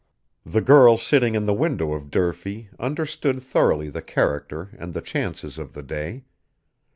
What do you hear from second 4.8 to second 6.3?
the chances of the day.